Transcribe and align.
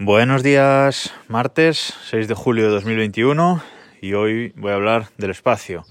Buenos 0.00 0.44
días, 0.44 1.12
martes 1.26 1.92
6 2.04 2.28
de 2.28 2.34
julio 2.34 2.66
de 2.66 2.70
2021 2.70 3.60
y 4.00 4.12
hoy 4.12 4.52
voy 4.54 4.70
a 4.70 4.76
hablar 4.76 5.08
del 5.18 5.30
espacio. 5.30 5.84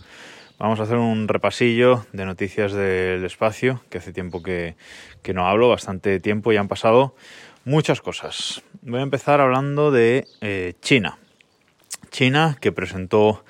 Vamos 0.58 0.80
a 0.80 0.84
hacer 0.84 0.96
un 0.96 1.28
repasillo 1.28 2.06
de 2.14 2.24
noticias 2.24 2.72
del 2.72 3.26
espacio, 3.26 3.82
que 3.90 3.98
hace 3.98 4.14
tiempo 4.14 4.42
que, 4.42 4.78
no 5.34 5.46
hablo, 5.46 5.68
bastante 5.68 6.22
tiempo, 6.22 6.54
y 6.54 6.56
han 6.56 6.70
pasado 6.70 7.16
muchas 7.66 8.00
cosas. 8.00 8.64
Voy 8.82 9.02
a 9.02 9.04
empezar 9.04 9.42
hablando 9.42 9.92
de 9.92 10.26
eh, 10.40 10.76
China. 10.82 11.20
China 12.10 12.56
que 12.62 12.72
presentó 12.72 13.44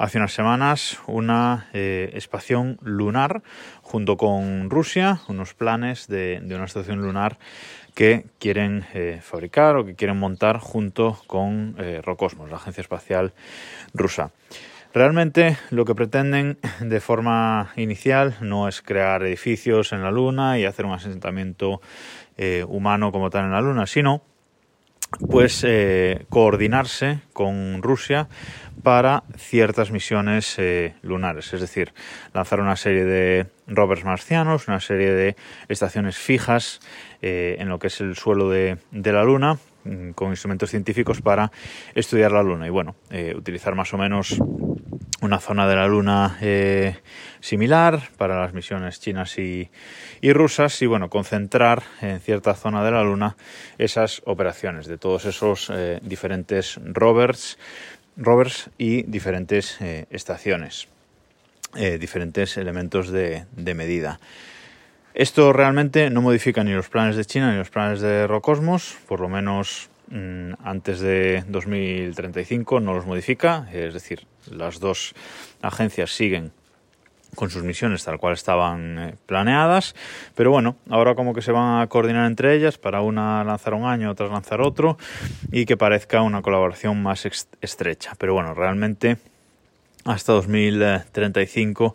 hace 0.00 0.16
unas 0.16 0.32
semanas 0.32 0.98
una 1.06 1.68
eh, 1.74 2.10
estación 2.14 2.78
lunar 2.82 3.42
junto 3.82 4.16
con 4.16 4.70
Rusia, 4.70 5.20
unos 5.28 5.52
planes 5.52 6.08
de, 6.08 6.40
una 6.42 6.64
estación 6.64 7.02
lunar 7.02 7.38
que 7.94 8.24
quieren 8.38 8.86
eh, 8.94 9.20
fabricar 9.22 9.76
o 9.76 9.84
que 9.84 9.94
quieren 9.94 10.16
montar 10.16 10.58
junto 10.58 11.18
con 11.26 11.76
eh, 11.78 12.00
Rocosmos, 12.02 12.48
la 12.48 12.56
agencia 12.56 12.80
espacial 12.80 13.34
rusa. 13.92 14.30
Realmente 14.94 15.58
lo 15.68 15.84
que 15.84 15.94
pretenden 15.94 16.56
de 16.80 17.00
forma 17.00 17.70
inicial 17.76 18.36
no 18.40 18.68
es 18.68 18.80
crear 18.80 19.22
edificios 19.22 19.92
en 19.92 20.02
la 20.02 20.10
Luna 20.10 20.58
y 20.58 20.64
hacer 20.64 20.86
un 20.86 20.92
asentamiento 20.92 21.82
humano 22.68 23.12
como 23.12 23.28
tal 23.28 23.44
en 23.44 23.50
la 23.50 23.60
Luna, 23.60 23.86
sino 23.86 24.22
pues 25.28 25.64
eh, 25.66 26.26
coordinarse 26.28 27.20
con 27.32 27.82
Rusia 27.82 28.28
para 28.82 29.24
ciertas 29.36 29.90
misiones 29.90 30.58
eh, 30.58 30.94
lunares, 31.02 31.52
es 31.52 31.60
decir, 31.60 31.92
lanzar 32.32 32.60
una 32.60 32.76
serie 32.76 33.04
de 33.04 33.46
rovers 33.66 34.04
marcianos, 34.04 34.68
una 34.68 34.80
serie 34.80 35.10
de 35.10 35.36
estaciones 35.68 36.16
fijas 36.16 36.80
eh, 37.20 37.56
en 37.58 37.68
lo 37.68 37.78
que 37.78 37.88
es 37.88 38.00
el 38.00 38.16
suelo 38.16 38.48
de, 38.48 38.78
de 38.90 39.12
la 39.12 39.22
Luna, 39.22 39.58
mm, 39.84 40.10
con 40.12 40.30
instrumentos 40.30 40.70
científicos 40.70 41.20
para 41.20 41.50
estudiar 41.94 42.32
la 42.32 42.42
Luna. 42.42 42.66
Y 42.66 42.70
bueno, 42.70 42.94
utilizar 43.36 43.74
más 43.74 43.92
o 43.92 43.98
menos 43.98 44.40
una 45.20 45.38
zona 45.38 45.68
de 45.68 45.76
la 45.76 45.86
Luna 45.86 46.38
eh, 46.40 46.96
similar 47.40 48.08
para 48.16 48.40
las 48.40 48.54
misiones 48.54 49.00
chinas 49.00 49.38
y, 49.38 49.70
rusas 50.22 50.80
y 50.82 50.86
bueno, 50.86 51.08
concentrar 51.08 51.82
en 52.00 52.20
cierta 52.20 52.54
zona 52.54 52.84
de 52.84 52.90
la 52.90 53.02
Luna 53.02 53.36
esas 53.78 54.22
operaciones 54.24 54.86
de 54.86 54.98
todos 54.98 55.24
esos 55.26 55.70
eh, 55.70 56.00
diferentes 56.02 56.80
rovers, 56.82 57.58
rovers 58.16 58.70
y 58.78 59.02
diferentes 59.02 59.80
eh, 59.80 60.06
estaciones, 60.10 60.88
diferentes 62.00 62.56
elementos 62.56 63.10
de, 63.10 63.44
de 63.52 63.74
medida. 63.74 64.18
Esto 65.14 65.52
realmente 65.52 66.10
no 66.10 66.20
modifica 66.20 66.64
ni 66.64 66.72
los 66.72 66.88
planes 66.88 67.14
de 67.14 67.24
China 67.24 67.52
ni 67.52 67.58
los 67.58 67.70
planes 67.70 68.00
de 68.00 68.26
Rocosmos, 68.26 68.96
por 69.06 69.20
lo 69.20 69.28
menos 69.28 69.88
antes 70.10 71.00
de 71.00 71.44
2035 71.48 72.80
no 72.80 72.94
los 72.94 73.06
modifica, 73.06 73.68
es 73.72 73.94
decir, 73.94 74.26
las 74.50 74.80
dos 74.80 75.14
agencias 75.62 76.10
siguen 76.10 76.52
con 77.34 77.50
sus 77.50 77.62
misiones 77.62 78.04
tal 78.04 78.18
cual 78.18 78.34
estaban 78.34 78.98
eh, 78.98 79.14
planeadas, 79.26 79.94
pero 80.34 80.50
bueno, 80.50 80.76
ahora 80.88 81.14
como 81.14 81.32
que 81.32 81.42
se 81.42 81.52
van 81.52 81.80
a 81.80 81.86
coordinar 81.86 82.26
entre 82.26 82.54
ellas 82.56 82.78
para 82.78 83.02
una 83.02 83.44
lanzar 83.44 83.74
un 83.74 83.84
año, 83.84 84.10
otra 84.10 84.26
lanzar 84.26 84.60
otro 84.60 84.98
y 85.52 85.64
que 85.64 85.76
parezca 85.76 86.22
una 86.22 86.42
colaboración 86.42 87.02
más 87.02 87.26
estrecha. 87.60 88.14
Pero 88.18 88.34
bueno, 88.34 88.54
realmente 88.54 89.18
hasta 90.04 90.32
2035 90.32 91.94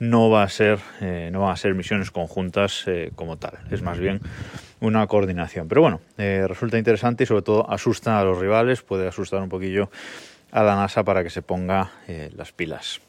no 0.00 0.28
va 0.28 0.42
a 0.42 0.48
ser 0.48 0.80
eh, 1.00 1.30
no 1.32 1.42
van 1.42 1.52
a 1.52 1.56
ser 1.56 1.74
misiones 1.74 2.10
conjuntas 2.10 2.82
eh, 2.88 3.12
como 3.14 3.36
tal 3.36 3.58
es 3.70 3.80
más 3.80 3.98
bien 3.98 4.20
una 4.84 5.06
coordinación 5.06 5.68
pero 5.68 5.80
bueno 5.80 6.00
eh, 6.18 6.44
resulta 6.46 6.78
interesante 6.78 7.24
y 7.24 7.26
sobre 7.26 7.42
todo 7.42 7.70
asusta 7.70 8.18
a 8.18 8.24
los 8.24 8.38
rivales 8.38 8.82
puede 8.82 9.08
asustar 9.08 9.42
un 9.42 9.48
poquillo 9.48 9.90
a 10.52 10.62
la 10.62 10.76
NASA 10.76 11.02
para 11.02 11.22
que 11.22 11.30
se 11.30 11.42
ponga 11.42 11.90
las 12.36 12.52
pilas 12.52 13.00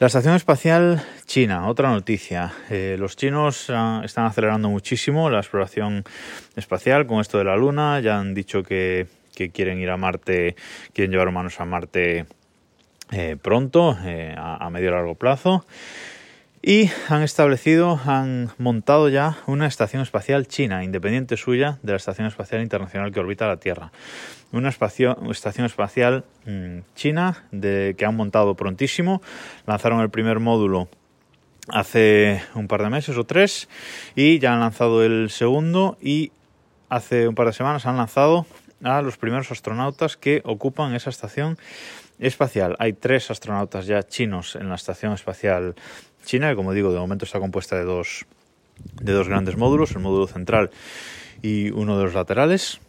la 0.00 0.06
Estación 0.06 0.36
Espacial 0.36 1.02
China, 1.26 1.66
otra 1.66 1.90
noticia. 1.90 2.52
los 2.70 3.16
chinos 3.16 3.68
ah, 3.68 4.00
están 4.04 4.26
acelerando 4.26 4.68
muchísimo 4.68 5.28
la 5.28 5.38
exploración 5.38 6.04
espacial 6.54 7.04
con 7.08 7.18
esto 7.18 7.36
de 7.38 7.44
la 7.44 7.56
Luna. 7.56 7.98
Ya 7.98 8.16
han 8.16 8.32
dicho 8.32 8.62
que, 8.62 9.08
quieren 9.52 9.80
ir 9.80 9.90
a 9.90 9.96
Marte, 9.96 10.54
quieren 10.92 11.10
llevar 11.10 11.26
humanos 11.26 11.58
a 11.58 11.64
Marte 11.64 12.26
eh, 13.10 13.36
pronto, 13.42 13.98
eh, 14.04 14.36
a, 14.38 14.70
medio 14.70 14.90
y 14.90 14.92
largo 14.92 15.16
plazo. 15.16 15.66
Y 16.62 16.90
han 17.08 17.22
establecido, 17.22 18.00
han 18.04 18.50
montado 18.58 19.08
ya 19.08 19.38
una 19.46 19.66
estación 19.66 20.02
espacial 20.02 20.48
china, 20.48 20.82
independiente 20.82 21.36
suya 21.36 21.78
de 21.82 21.92
la 21.92 21.96
Estación 21.96 22.26
Espacial 22.26 22.62
Internacional 22.62 23.12
que 23.12 23.20
orbita 23.20 23.46
la 23.46 23.58
Tierra. 23.58 23.92
Una 24.50 24.70
estación 24.70 25.66
espacial 25.66 26.24
mm, 26.46 26.78
china 26.96 27.44
de, 27.52 27.94
que 27.96 28.04
han 28.04 28.16
montado 28.16 28.54
prontísimo. 28.56 29.22
Lanzaron 29.66 30.00
el 30.00 30.10
primer 30.10 30.40
módulo 30.40 30.88
hace 31.68 32.42
un 32.54 32.66
par 32.66 32.82
de 32.82 32.90
meses 32.90 33.16
o 33.16 33.24
tres 33.24 33.68
y 34.16 34.38
ya 34.40 34.54
han 34.54 34.60
lanzado 34.60 35.04
el 35.04 35.30
segundo 35.30 35.96
y 36.00 36.32
hace 36.88 37.28
un 37.28 37.34
par 37.34 37.46
de 37.46 37.52
semanas 37.52 37.86
han 37.86 37.98
lanzado 37.98 38.46
a 38.82 39.02
los 39.02 39.16
primeros 39.16 39.50
astronautas 39.52 40.16
que 40.16 40.40
ocupan 40.44 40.94
esa 40.94 41.10
estación 41.10 41.58
espacial. 42.18 42.76
Hay 42.78 42.94
tres 42.94 43.30
astronautas 43.30 43.86
ya 43.86 44.02
chinos 44.02 44.56
en 44.56 44.68
la 44.68 44.74
Estación 44.74 45.12
Espacial 45.12 45.74
China, 46.28 46.50
que 46.50 46.56
como 46.56 46.74
digo, 46.74 46.92
de 46.92 46.98
momento 46.98 47.24
está 47.24 47.40
compuesta 47.40 47.74
de 47.76 47.84
dos, 47.84 48.26
de 49.00 49.12
dos 49.12 49.28
grandes 49.28 49.56
módulos, 49.56 49.92
el 49.92 50.00
módulo 50.00 50.26
central 50.26 50.70
y 51.40 51.70
uno 51.70 51.96
de 51.96 52.04
los 52.04 52.12
laterales. 52.12 52.80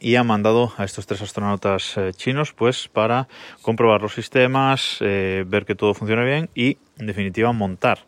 Y 0.00 0.16
ha 0.16 0.24
mandado 0.24 0.72
a 0.76 0.82
estos 0.82 1.06
tres 1.06 1.22
astronautas 1.22 1.96
eh, 1.96 2.10
chinos 2.12 2.52
pues 2.52 2.88
para 2.88 3.28
comprobar 3.62 4.02
los 4.02 4.14
sistemas, 4.14 4.96
eh, 4.98 5.44
ver 5.46 5.64
que 5.64 5.76
todo 5.76 5.94
funciona 5.94 6.24
bien 6.24 6.50
y 6.56 6.78
en 6.98 7.06
definitiva 7.06 7.52
montar 7.52 8.00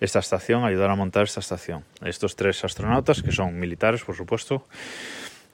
esta 0.00 0.18
estación, 0.18 0.64
ayudar 0.64 0.90
a 0.90 0.96
montar 0.96 1.22
esta 1.22 1.38
estación. 1.38 1.84
Estos 2.04 2.34
tres 2.34 2.64
astronautas, 2.64 3.22
que 3.22 3.30
son 3.30 3.56
militares 3.60 4.02
por 4.02 4.16
supuesto, 4.16 4.66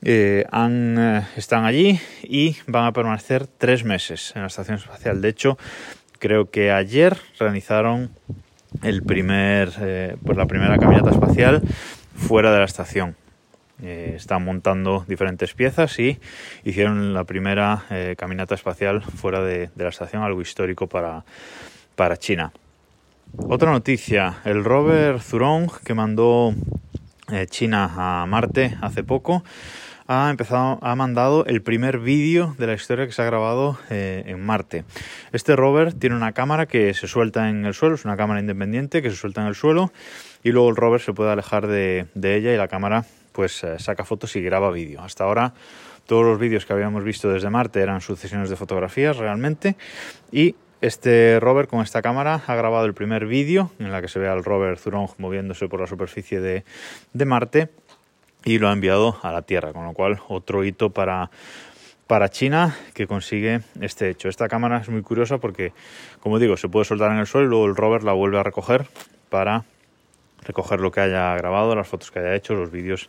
eh, 0.01 0.47
están 1.37 1.65
allí 1.67 2.01
y 2.23 2.57
van 2.67 2.87
a 2.87 2.93
permanecer 2.93 3.47
tres 3.47 3.85
meses 3.85 4.33
en 4.35 4.41
la 4.41 4.49
estación 4.49 4.79
espacial. 4.79 5.21
De 5.21 5.29
hecho, 5.29 5.59
creo 6.23 6.51
que 6.51 6.71
ayer 6.71 7.17
realizaron 7.37 8.11
el 8.85 9.03
primer, 9.03 9.73
eh, 9.81 10.17
pues 10.25 10.39
la 10.39 10.47
primera 10.47 10.79
caminata 10.79 11.11
espacial 11.11 11.63
fuera 12.15 12.53
de 12.53 12.61
la 12.61 12.65
estación. 12.65 13.17
están 13.83 14.45
montando 14.45 15.05
diferentes 15.09 15.55
piezas 15.55 15.99
y 15.99 16.21
hicieron 16.63 17.13
la 17.13 17.25
primera 17.25 17.83
caminata 18.17 18.55
espacial 18.55 19.03
fuera 19.03 19.43
de, 19.43 19.71
la 19.75 19.89
estación, 19.89 20.23
algo 20.23 20.41
histórico 20.41 20.87
para, 20.87 21.25
para 21.97 22.17
China. 22.17 22.53
Otra 23.37 23.73
noticia, 23.73 24.37
el 24.45 24.63
rover 24.63 25.21
Zhurong 25.21 25.69
que 25.85 25.95
mandó 25.95 26.55
China 27.51 27.91
a 27.97 28.27
Marte 28.27 28.77
hace 28.81 29.03
poco 29.03 29.43
ha 30.07 30.31
empezado, 30.31 30.79
ha 30.83 30.95
mandado 30.97 31.45
el 31.47 31.63
primer 31.63 31.99
vídeo 31.99 32.55
de 32.59 32.67
la 32.67 32.75
historia 32.75 33.07
que 33.07 33.13
se 33.13 33.23
ha 33.23 33.25
grabado 33.25 33.79
eh, 33.91 34.25
en 34.27 34.45
Marte. 34.45 34.85
Este 35.33 35.57
rover 35.57 35.95
tiene 35.95 36.17
una 36.17 36.33
cámara 36.33 36.67
que 36.67 36.95
se 36.95 37.07
suelta 37.07 37.49
en 37.49 37.65
el 37.65 37.75
suelo, 37.75 37.95
es 37.95 38.05
una 38.05 38.17
cámara 38.17 38.41
independiente 38.41 39.03
que 39.03 39.11
se 39.11 39.17
suelta 39.17 39.43
en 39.43 39.49
el 39.49 39.55
suelo 39.55 39.93
y 40.43 40.53
luego 40.53 40.69
el 40.71 40.77
rover 40.77 41.01
se 41.01 41.13
puede 41.13 41.31
alejar 41.31 41.67
de, 41.67 42.07
ella 42.15 42.53
y 42.53 42.57
la 42.57 42.69
cámara 42.69 43.05
pues 43.33 43.65
eh, 43.65 43.79
saca 43.79 44.05
fotos 44.05 44.35
y 44.37 44.43
graba 44.43 44.71
vídeo. 44.71 45.03
Hasta 45.03 45.25
ahora 45.25 45.55
todos 46.07 46.25
los 46.25 46.39
vídeos 46.39 46.67
que 46.67 46.73
habíamos 46.73 47.05
visto 47.05 47.31
desde 47.31 47.49
Marte 47.51 47.81
eran 47.81 48.01
sucesiones 48.01 48.51
de 48.51 48.57
fotografías 48.57 49.17
realmente 49.17 49.77
y 50.31 50.57
este 50.81 51.39
rover 51.39 51.69
con 51.69 51.81
esta 51.81 52.03
cámara 52.03 52.43
ha 52.45 52.55
grabado 52.57 52.87
el 52.87 52.93
primer 52.93 53.27
vídeo 53.27 53.71
en 53.79 53.93
la 53.93 54.03
que 54.03 54.09
se 54.09 54.19
ve 54.19 54.29
al 54.29 54.43
rover 54.43 54.79
Zhurong 54.79 55.11
moviéndose 55.19 55.69
por 55.69 55.81
la 55.81 55.87
superficie 55.87 56.41
de, 56.41 56.65
de 57.13 57.25
Marte 57.25 57.71
y 58.45 58.59
lo 58.59 58.69
ha 58.69 58.73
enviado 58.73 59.19
a 59.23 59.33
la 59.33 59.43
Tierra, 59.43 59.73
con 59.73 59.85
lo 59.85 59.93
cual 59.93 60.21
otro 60.29 60.65
hito 60.65 60.91
para, 60.91 61.31
para 62.07 62.29
China 62.29 62.77
que 62.95 63.07
consigue 63.07 63.61
este 63.81 64.11
hecho. 64.11 64.29
Esta 64.29 64.49
cámara 64.49 64.79
es 64.79 64.89
muy 64.89 65.03
curiosa 65.03 65.39
porque, 65.39 65.73
como 66.21 66.39
digo, 66.39 66.57
se 66.57 66.69
puede 66.69 66.85
soltar 66.85 67.11
en 67.13 67.19
el 67.19 67.27
suelo 67.27 67.47
y 67.47 67.51
luego 67.51 67.67
el 67.67 67.77
rover 67.77 68.05
la 68.05 68.13
vuelve 68.13 68.39
a 68.39 68.43
recoger 68.43 68.87
para 69.29 69.65
recoger 70.45 70.81
lo 70.81 70.91
que 70.91 71.01
haya 71.01 71.35
grabado, 71.37 71.75
las 71.75 71.89
fotos 71.89 72.11
que 72.11 72.19
haya 72.19 72.35
hecho, 72.35 72.55
los 72.55 72.71
vídeos 72.71 73.09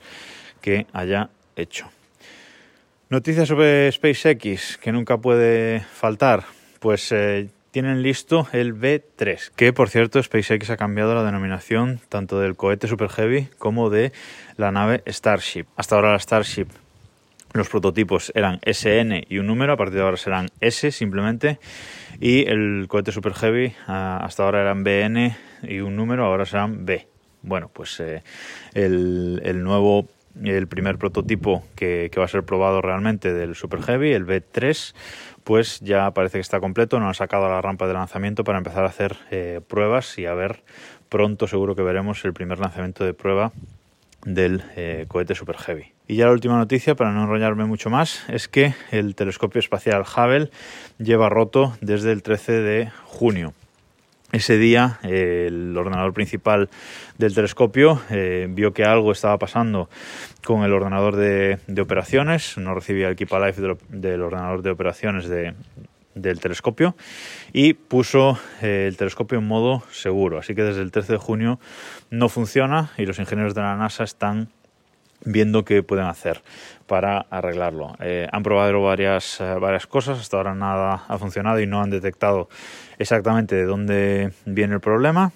que 0.62 0.86
haya 0.94 1.30
hecho. 1.56 1.88
Noticias 3.10 3.48
sobre 3.48 3.92
SpaceX 3.92 4.78
que 4.78 4.92
nunca 4.92 5.18
puede 5.18 5.82
faltar. 5.82 6.44
Pues 6.80 7.12
eh, 7.12 7.50
tienen 7.74 8.04
listo 8.04 8.48
el 8.54 8.76
B3, 8.76 9.50
que 9.56 9.74
por 9.74 9.90
cierto 9.90 10.22
SpaceX 10.22 10.70
ha 10.70 10.78
cambiado 10.78 11.16
la 11.16 11.24
denominación 11.24 12.00
tanto 12.08 12.40
del 12.40 12.56
cohete 12.56 12.88
Super 12.88 13.10
Heavy 13.10 13.48
como 13.58 13.90
de 13.90 14.12
la 14.58 14.72
nave 14.72 15.02
Starship. 15.08 15.66
Hasta 15.76 15.96
ahora 15.96 16.12
la 16.12 16.20
Starship 16.20 16.68
los 17.54 17.70
prototipos 17.70 18.32
eran 18.36 18.60
SN 18.64 19.26
y 19.28 19.40
un 19.40 19.48
número, 19.48 19.74
a 19.74 19.78
partir 19.78 19.96
de 19.96 20.02
ahora 20.04 20.18
serán 20.18 20.50
S 20.60 20.92
simplemente, 20.92 21.58
y 22.20 22.48
el 22.48 22.86
cohete 22.88 23.12
Super 23.12 23.34
Heavy 23.34 23.74
ah, 23.88 24.20
hasta 24.22 24.44
ahora 24.44 24.62
eran 24.62 24.84
BN 24.84 25.36
y 25.64 25.80
un 25.80 25.96
número, 25.96 26.26
ahora 26.26 26.46
serán 26.46 26.86
B. 26.86 27.08
Bueno, 27.42 27.72
pues 27.74 28.00
eh, 28.00 28.22
el, 28.76 29.64
nuevo 29.64 30.08
el 30.44 30.68
primer 30.68 30.98
prototipo 30.98 31.64
que, 31.76 32.12
va 32.18 32.26
a 32.26 32.28
ser 32.28 32.44
probado 32.44 32.82
realmente 32.82 33.34
del 33.34 33.56
Super 33.56 33.82
Heavy, 33.82 34.14
el 34.14 34.26
B3, 34.26 34.94
pues 35.44 35.80
ya 35.82 36.12
parece 36.12 36.38
que 36.38 36.42
está 36.42 36.60
completo, 36.60 37.00
no 37.00 37.10
ha 37.10 37.14
sacado 37.14 37.50
la 37.50 37.62
rampa 37.62 37.88
de 37.88 37.94
lanzamiento 37.94 38.44
para 38.44 38.58
empezar 38.58 38.84
a 38.84 38.88
hacer 38.88 39.18
eh, 39.32 39.62
pruebas 39.68 40.18
y 40.18 40.26
a 40.26 40.34
ver 40.34 40.64
pronto 41.10 41.48
seguro 41.48 41.76
que 41.76 41.84
veremos 41.84 42.24
el 42.26 42.34
primer 42.34 42.60
lanzamiento 42.60 43.04
de 43.04 43.14
prueba 43.14 43.52
del 44.26 44.64
eh, 44.76 45.06
cohete 45.08 45.36
Super 45.36 45.58
Heavy. 45.58 45.92
Y 46.08 46.18
ya 46.18 46.26
la 46.26 46.32
última 46.32 46.58
noticia, 46.58 46.96
para 46.96 47.12
no 47.12 47.24
enrollarme 47.24 47.66
mucho 47.66 47.90
más, 47.90 48.28
es 48.30 48.48
que 48.48 48.74
el 48.92 49.16
telescopio 49.16 49.60
espacial 49.60 50.04
Hubble 50.04 50.50
lleva 50.98 51.30
roto 51.30 51.78
desde 51.82 52.12
el 52.12 52.24
13 52.24 52.52
de 52.54 52.92
junio. 53.06 53.54
Ese 54.34 54.58
día 54.58 54.98
el 55.04 55.78
ordenador 55.78 56.12
principal 56.12 56.68
del 57.20 57.36
telescopio 57.36 58.02
eh, 58.10 58.48
vio 58.50 58.74
que 58.74 58.84
algo 58.84 59.12
estaba 59.12 59.38
pasando 59.38 59.92
con 60.44 60.64
el 60.64 60.74
ordenador 60.74 61.16
de, 61.18 61.60
operaciones, 61.80 62.58
no 62.58 62.74
recibía 62.74 63.10
el 63.10 63.16
Keep 63.16 63.32
Alive 63.32 63.78
del, 63.90 64.22
ordenador 64.24 64.64
de 64.64 64.72
operaciones 64.72 65.30
del 65.30 66.40
telescopio 66.40 66.96
y 67.54 67.76
puso 67.76 68.40
eh, 68.64 68.88
el 68.88 68.98
telescopio 68.98 69.38
en 69.38 69.48
modo 69.48 69.84
seguro. 69.92 70.40
Así 70.40 70.56
que 70.56 70.64
desde 70.64 70.82
el 70.82 70.90
13 70.90 71.14
de 71.14 71.20
junio 71.20 71.60
no 72.10 72.28
funciona 72.28 72.90
y 72.98 73.06
los 73.06 73.20
ingenieros 73.20 73.54
de 73.54 73.62
la 73.62 73.78
NASA 73.78 74.04
están 74.04 74.50
viendo 75.26 75.64
qué 75.64 75.84
pueden 75.84 76.06
hacer 76.06 76.42
para 76.88 77.20
arreglarlo. 77.30 77.96
Eh, 78.00 78.28
han 78.32 78.44
probado 78.44 78.82
varias, 78.82 79.40
eh, 79.42 79.56
varias 79.60 79.88
cosas, 79.88 80.20
hasta 80.20 80.38
ahora 80.38 80.56
nada 80.56 81.04
ha 81.08 81.18
funcionado 81.18 81.60
y 81.60 81.68
no 81.68 81.82
han 81.82 81.90
detectado 81.90 82.50
exactamente 83.00 83.56
de 83.56 83.66
dónde 83.66 84.32
viene 84.46 84.76
el 84.76 84.82
problema. 84.82 85.32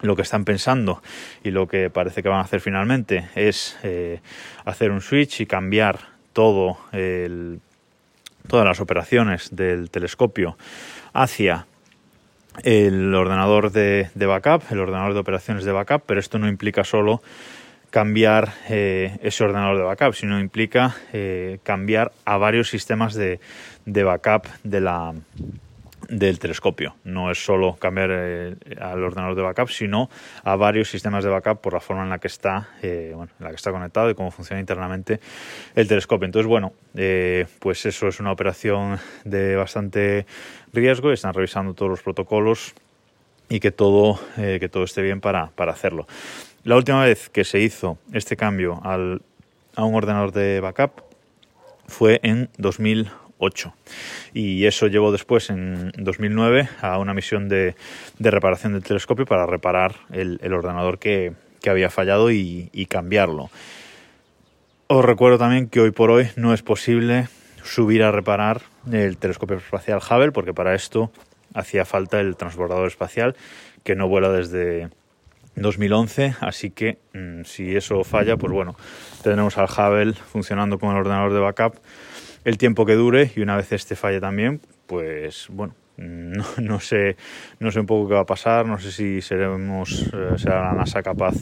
Lo 0.00 0.16
que 0.16 0.22
están 0.22 0.46
pensando 0.46 1.02
y 1.44 1.50
lo 1.50 1.68
que 1.68 1.90
parece 1.90 2.22
que 2.22 2.30
van 2.30 2.38
a 2.38 2.44
hacer 2.44 2.60
finalmente 2.60 3.28
es 3.34 3.78
eh, 3.82 4.20
hacer 4.64 4.90
un 4.90 5.02
switch 5.02 5.42
y 5.42 5.46
cambiar 5.46 5.98
todo 6.32 6.78
todas 8.46 8.66
las 8.66 8.80
operaciones 8.80 9.54
del 9.54 9.90
telescopio 9.90 10.56
hacia 11.12 11.66
el 12.62 13.14
ordenador 13.14 13.70
de, 13.72 14.10
de 14.14 14.26
backup, 14.26 14.62
el 14.70 14.80
ordenador 14.80 15.12
de 15.12 15.20
operaciones 15.20 15.64
de 15.64 15.72
backup, 15.72 16.02
pero 16.06 16.18
esto 16.18 16.38
no 16.38 16.48
implica 16.48 16.82
solo 16.82 17.22
cambiar 17.90 18.52
eh, 18.68 19.18
ese 19.22 19.44
ordenador 19.44 19.76
de 19.76 19.82
backup, 19.82 20.14
sino 20.14 20.38
implica 20.38 20.96
eh, 21.12 21.58
cambiar 21.62 22.12
a 22.24 22.38
varios 22.38 22.70
sistemas 22.70 23.14
de, 23.14 23.40
de 23.84 24.04
backup 24.04 24.46
de 24.62 24.80
la, 24.80 25.12
del 26.08 26.38
telescopio. 26.38 26.94
No 27.02 27.32
es 27.32 27.44
solo 27.44 27.76
cambiar 27.76 28.10
eh, 28.12 28.54
al 28.80 29.02
ordenador 29.02 29.34
de 29.34 29.42
backup, 29.42 29.68
sino 29.70 30.08
a 30.44 30.54
varios 30.54 30.88
sistemas 30.88 31.24
de 31.24 31.30
backup 31.30 31.60
por 31.60 31.72
la 31.72 31.80
forma 31.80 32.04
en 32.04 32.10
la 32.10 32.18
que 32.18 32.28
está, 32.28 32.68
bueno, 32.80 33.28
en 33.38 33.44
la 33.44 33.50
que 33.50 33.56
está 33.56 33.72
conectado 33.72 34.08
y 34.08 34.14
cómo 34.14 34.30
funciona 34.30 34.60
internamente 34.60 35.18
el 35.74 35.88
telescopio. 35.88 36.26
Entonces, 36.26 36.48
bueno, 36.48 36.72
pues 37.58 37.86
eso 37.86 38.06
es 38.06 38.20
una 38.20 38.30
operación 38.30 38.98
de 39.24 39.56
bastante 39.56 40.26
riesgo. 40.72 41.10
Están 41.10 41.34
revisando 41.34 41.74
todos 41.74 41.90
los 41.90 42.02
protocolos 42.02 42.72
y 43.48 43.58
que 43.58 43.72
todo, 43.72 44.20
que 44.36 44.68
todo 44.68 44.84
esté 44.84 45.02
bien 45.02 45.20
para, 45.20 45.48
para 45.48 45.72
hacerlo. 45.72 46.06
La 46.62 46.76
última 46.76 47.02
vez 47.04 47.30
que 47.30 47.44
se 47.44 47.58
hizo 47.60 47.96
este 48.12 48.36
cambio 48.36 48.82
al, 48.84 49.22
a 49.76 49.84
un 49.84 49.94
ordenador 49.94 50.32
de 50.32 50.60
backup 50.60 51.02
fue 51.86 52.20
en 52.22 52.50
2008 52.58 53.72
y 54.34 54.66
eso 54.66 54.86
llevó 54.86 55.10
después 55.10 55.48
en 55.48 55.90
2009 55.96 56.68
a 56.82 56.98
una 56.98 57.14
misión 57.14 57.48
de, 57.48 57.74
reparación 58.18 58.74
del 58.74 58.82
telescopio 58.82 59.24
para 59.24 59.46
reparar 59.46 59.94
el, 60.12 60.52
ordenador 60.52 60.98
que, 60.98 61.32
había 61.66 61.88
fallado 61.88 62.30
y, 62.30 62.68
y 62.74 62.84
cambiarlo. 62.86 63.50
Os 64.86 65.02
recuerdo 65.02 65.38
también 65.38 65.66
que 65.66 65.80
hoy 65.80 65.92
por 65.92 66.10
hoy 66.10 66.28
no 66.36 66.52
es 66.52 66.62
posible 66.62 67.28
subir 67.62 68.02
a 68.02 68.10
reparar 68.10 68.60
el 68.92 69.16
telescopio 69.16 69.56
espacial 69.56 69.98
Hubble 69.98 70.32
porque 70.32 70.52
para 70.52 70.74
esto 70.74 71.10
hacía 71.54 71.86
falta 71.86 72.20
el 72.20 72.36
transbordador 72.36 72.86
espacial 72.86 73.34
que 73.82 73.94
no 73.94 74.08
vuela 74.08 74.30
desde 74.30 74.90
2011, 75.56 76.36
así 76.40 76.70
que 76.70 76.98
mm, 77.12 77.44
si 77.44 77.76
eso 77.76 78.02
falla, 78.04 78.36
pues 78.36 78.52
bueno, 78.52 78.76
tendremos 79.22 79.58
al 79.58 79.66
Hubble 79.66 80.14
funcionando 80.14 80.78
con 80.78 80.90
el 80.90 80.98
ordenador 80.98 81.32
de 81.32 81.40
backup 81.40 81.76
el 82.44 82.56
tiempo 82.58 82.86
que 82.86 82.94
dure 82.94 83.30
y 83.36 83.40
una 83.40 83.56
vez 83.56 83.72
este 83.72 83.96
falle 83.96 84.20
también, 84.20 84.60
pues 84.86 85.48
bueno, 85.50 85.74
no, 85.96 86.44
no, 86.58 86.80
sé, 86.80 87.16
no 87.58 87.70
sé 87.70 87.80
un 87.80 87.86
poco 87.86 88.08
qué 88.08 88.14
va 88.14 88.20
a 88.20 88.26
pasar, 88.26 88.66
no 88.66 88.78
sé 88.78 88.90
si 88.90 89.20
seremos, 89.20 90.10
eh, 90.12 90.38
será 90.38 90.64
la 90.64 90.72
NASA 90.72 91.02
capaz 91.02 91.34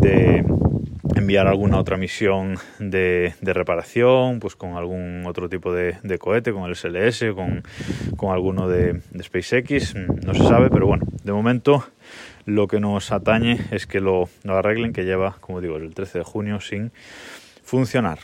de 0.00 0.44
enviar 1.14 1.46
alguna 1.46 1.78
otra 1.78 1.96
misión 1.96 2.56
de, 2.78 3.34
reparación, 3.42 4.38
pues 4.40 4.54
con 4.54 4.76
algún 4.76 5.24
otro 5.26 5.48
tipo 5.48 5.72
de, 5.72 5.98
cohete, 6.18 6.52
con 6.52 6.64
el 6.64 6.76
SLS, 6.76 7.32
con, 7.34 7.62
con 8.16 8.32
alguno 8.32 8.68
de, 8.68 9.00
de 9.10 9.22
SpaceX, 9.22 9.94
no 9.94 10.34
se 10.34 10.44
sabe, 10.44 10.68
pero 10.70 10.86
bueno, 10.86 11.04
de 11.24 11.32
momento 11.32 11.84
lo 12.46 12.68
que 12.68 12.80
nos 12.80 13.12
atañe 13.12 13.60
es 13.72 13.86
que 13.86 14.00
lo, 14.00 14.30
arreglen, 14.48 14.92
que 14.92 15.04
lleva, 15.04 15.36
como 15.40 15.60
digo, 15.60 15.76
el 15.76 15.92
13 15.92 16.18
de 16.18 16.24
junio 16.24 16.60
sin 16.60 16.92
funcionar. 17.62 18.20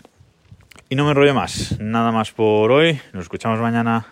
Y 0.88 0.94
no 0.94 1.04
me 1.04 1.10
enrollo 1.10 1.34
más, 1.34 1.78
nada 1.80 2.12
más 2.12 2.32
por 2.32 2.70
hoy, 2.70 2.98
nos 3.12 3.24
escuchamos 3.24 3.60
mañana. 3.60 4.06